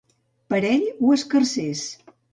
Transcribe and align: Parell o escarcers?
Parell 0.53 0.87
o 1.09 1.13
escarcers? 1.19 1.85